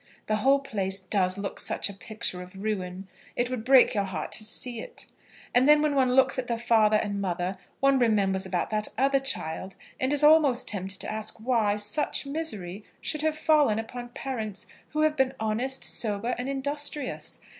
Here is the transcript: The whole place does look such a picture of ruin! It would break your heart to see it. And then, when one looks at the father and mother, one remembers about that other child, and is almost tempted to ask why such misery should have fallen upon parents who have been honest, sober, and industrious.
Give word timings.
The 0.25 0.37
whole 0.37 0.57
place 0.57 0.99
does 0.99 1.37
look 1.37 1.59
such 1.59 1.87
a 1.87 1.93
picture 1.93 2.41
of 2.41 2.55
ruin! 2.63 3.07
It 3.35 3.51
would 3.51 3.63
break 3.63 3.93
your 3.93 4.05
heart 4.05 4.31
to 4.31 4.43
see 4.43 4.79
it. 4.79 5.05
And 5.53 5.69
then, 5.69 5.79
when 5.83 5.93
one 5.93 6.15
looks 6.15 6.39
at 6.39 6.47
the 6.47 6.57
father 6.57 6.97
and 6.97 7.21
mother, 7.21 7.59
one 7.81 7.99
remembers 7.99 8.43
about 8.43 8.71
that 8.71 8.87
other 8.97 9.19
child, 9.19 9.75
and 9.99 10.11
is 10.11 10.23
almost 10.23 10.67
tempted 10.67 10.99
to 11.01 11.11
ask 11.11 11.39
why 11.39 11.75
such 11.75 12.25
misery 12.25 12.83
should 12.99 13.21
have 13.21 13.37
fallen 13.37 13.77
upon 13.77 14.09
parents 14.09 14.65
who 14.89 15.01
have 15.01 15.15
been 15.15 15.35
honest, 15.39 15.83
sober, 15.83 16.33
and 16.35 16.49
industrious. 16.49 17.39